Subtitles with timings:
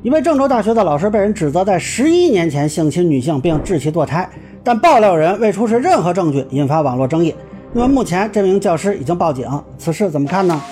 [0.00, 4.28] 一位郑州大学的老师被人指责在十一年前性侵女性并致其堕胎，
[4.62, 7.34] 但爆料人未出示任何证据，引发网络争议。
[7.72, 9.44] 那么目前这名教师已经报警，
[9.76, 10.62] 此事怎么看呢？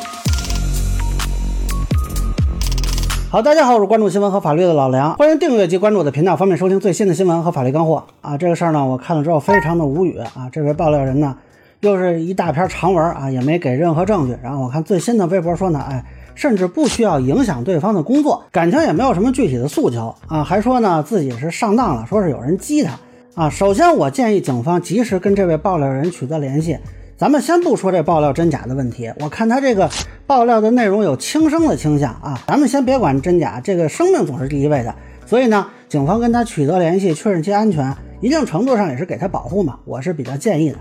[3.28, 8.38] 好，大家好，我是关注新闻和法律的老梁，欢迎订阅及关注我的频道，方便收听最新的新闻和法律干货啊。
[8.38, 10.48] 这个事儿呢，我看了之后非常的无语啊。
[10.52, 11.36] 这位爆料人呢，
[11.80, 14.36] 又是一大篇长文啊，也没给任何证据。
[14.40, 16.04] 然后我看最新的微博说呢，哎。
[16.37, 22.93] 甚至不需要影响对方的工作，感情也没有什么具体的诉求啊，还说呢自己是上当了，说是有人激他
[23.34, 23.51] 啊。
[23.51, 26.79] 首先，我建议警方及时跟这位爆料人取得联系。
[27.16, 29.88] 咱们先不说这爆料真假的问题，我看他这个
[30.27, 32.38] 爆料的内容有轻生的倾向啊。
[32.46, 34.95] 咱们先别管真假，这个生命总是第一位的。
[35.24, 37.91] 所以呢，警方跟他取得联系，确认其安全，
[38.21, 39.79] 一定程度上也是给他保护嘛。
[39.87, 40.77] 我是比较建议的。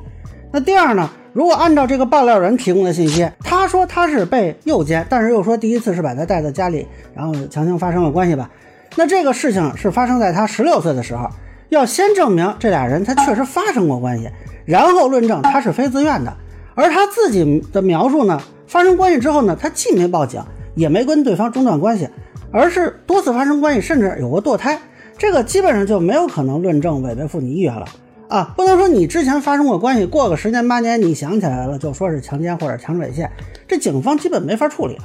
[0.51, 1.09] 那第二呢？
[1.35, 8.49] 如果按照这个爆料人提供的信息，他说他是被诱奸，但是又说第一次是把他带到家里，然后强行发生了关系吧？
[8.95, 11.27] 那这个事情是发生在他十六岁的时候，
[11.67, 14.29] 要先证明这俩人他确实发生过关系，
[14.63, 16.33] 然后论证他是非自愿的。
[16.73, 20.41] 而他自己的描述呢，发生关系之后呢，他既没报警，
[20.73, 22.07] 也没跟对方中断关系，
[22.49, 24.79] 而是多次发生关系，甚至有过堕胎，
[25.17, 27.85] 这个基本上就没有可能论证违背妇女意愿了。
[28.27, 33.29] 啊，不能说你之前发生过关系，过个十年八年你想起来了，就说是强奸或者强制猥亵，
[33.67, 35.03] 这警方基本没法处理了。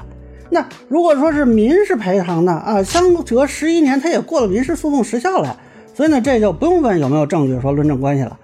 [0.50, 2.52] 那如果说是民事赔偿呢？
[2.52, 5.56] 啊，相隔十一年他也过了民事诉讼时效了，
[5.94, 8.38] 所以呢，这就不用问有没有证据说论证关系了。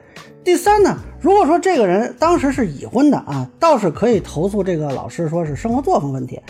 [0.44, 6.40] 第三呢，如果说这个人当时是已婚的啊，倒是可以投诉这个老师说是生活作风问题。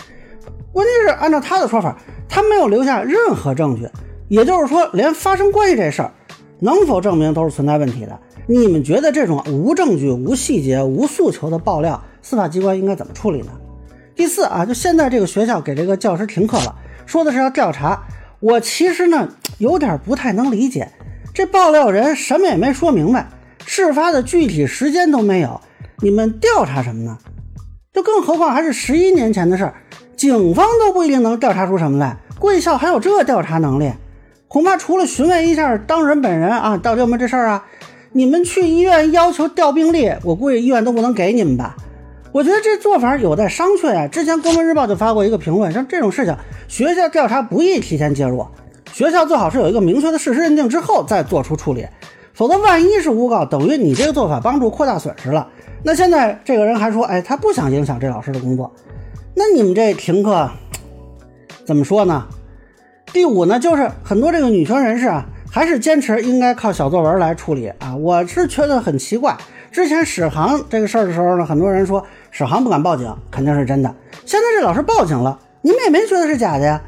[0.74, 1.97] 问题是按照他的说法，
[2.28, 3.88] 他没有留下任何证据，
[4.28, 6.12] 也就是说连发生关系这事儿。
[6.60, 8.18] 能否证明都是存在问题的？
[8.46, 13.52] 你们觉得这种无证据、无细节、无诉求的爆料，司法机关应该怎么处理呢？
[14.14, 18.02] 第四啊，就现在这个学校给这个教师停课了，说的是要调查。
[18.40, 20.90] 我其实呢有点不太能理解，
[21.34, 23.28] 这爆料人什么也没说明白，
[23.66, 25.60] 事发的具体时间都没有，
[26.00, 27.19] 你们调查什么呢？
[27.92, 29.75] 就更何况还是十一年前的事儿，
[30.16, 33.91] 警方都不一定能调查出什么来，贵校还有这调查能力？
[34.48, 37.64] 恐怕除了询问一下当事人本人啊，到底有没有这事儿啊？
[38.12, 41.76] 你们去医院要求调病历，我估计医院都不能给你们吧？
[42.32, 44.06] 我觉得这做法有待商榷呀。
[44.06, 46.34] 之前《公文日报》就发过一个评论，像这种事情，
[46.68, 48.46] 学校调查不宜提前介入，
[48.92, 51.86] 学校最好是有一个明确的事实认定之后再做出处理，
[52.32, 55.48] 否则万一是诬告，等于你这个做法帮助扩大损失了。
[55.82, 58.72] 那现在这个人还说，哎，他不想影响这老师的工作，
[59.34, 60.50] 那你们这停课
[61.64, 62.26] 怎么说呢？
[63.16, 67.97] 第五呢，就是很多这个女权人士啊，还是坚持应该靠小作文来处理啊。
[67.97, 69.34] 我是觉得很奇怪，
[69.72, 73.94] 之前史航这个事儿的时候呢，很多人说史航不敢报警，肯定是真的。
[74.26, 76.78] 现在这老师报警了，你们也没觉得是假的呀？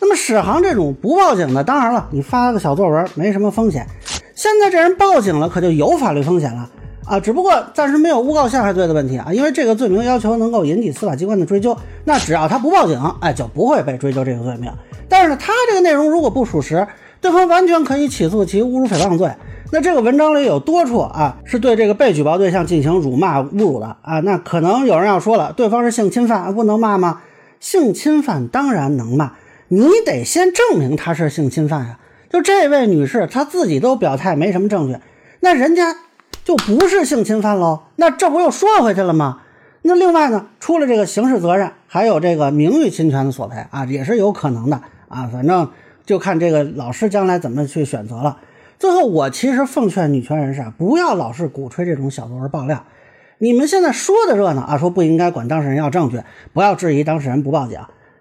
[0.00, 3.86] 那么史航这种不报警的，当然了，你发个小作文没什么风险。
[4.34, 6.68] 现在这人报警了，可就有法律风险了
[7.08, 7.18] 啊！
[7.18, 14.70] 只不过暂时没有诬告陷害罪的问题啊，因为这个罪名要求能够引起司法机关的追究，那只要他不报警，哎，就不会被追究这个罪名。
[15.08, 16.86] 但是呢，他这个内容如果不属实，
[17.20, 19.32] 对方完全可以起诉其侮辱诽谤罪。
[19.72, 24.20] 那这个文章里有多处啊，是对这个被举报对象进行辱骂、侮辱的啊。
[24.20, 27.22] 那可能有人要说了，对方是性侵犯，不能骂吗？
[27.60, 29.32] 性侵犯当然能骂，
[29.68, 31.98] 你得先证明他是性侵犯呀。
[32.30, 34.98] 就这位女士，她自己都表态没什么证据，
[35.40, 35.96] 那人家
[36.48, 37.82] 就不是性侵犯喽。
[37.96, 39.42] 那这不又说回去了吗？
[39.82, 44.80] 那另外呢，除了这个刑事责任，还有这个名誉侵权的索赔啊，也是有可能的。
[45.08, 45.70] 啊，反正
[46.06, 48.38] 就看这个老师将来怎么去选择了。
[48.78, 52.82] 最后，我其实奉劝女权人士啊，不要老是鼓吹这种小作文爆料。
[53.36, 56.22] 你们现在说的热闹啊，说不应该管当事人要证据，
[56.54, 57.78] 不要质疑当事人不报警。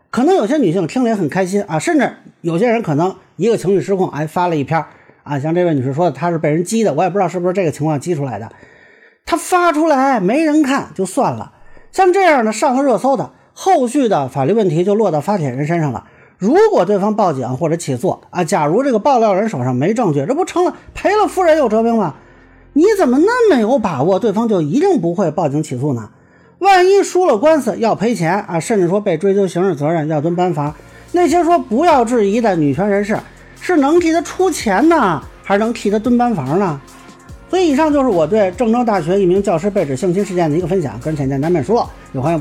[0.09, 4.83] 可能有些女性听了也很开心啊，甚至有些人可能一个情绪失控，哎，发了一篇
[5.27, 8.51] 啊，像这位女士说的，她是被人激的，我也不知道是不是这个情况激出来的。
[9.25, 11.51] 她发出来没人看就算了，
[11.91, 16.05] 像这样的上了热搜的，后续的法律问题就落到发帖人身上了。
[16.37, 22.15] 如果对方报警或者起诉啊，假如这个爆料人手上没证据，这不成了赔了夫人又折兵吗？
[22.73, 26.11] 你怎么那么有把握，对方就一定不会报警起诉呢？
[26.59, 30.75] 万一输了官司要赔钱啊，甚至说被追究刑事责任要蹲班房，
[31.11, 33.17] 那些说不要质疑的女权人士
[33.61, 36.79] 是能替他出钱呢，还是能替他蹲班房呢？
[37.49, 42.35] 所以以上就是我对郑州大学一名教师被指性侵事件的一个分享，个人浅见难免说，有朋友。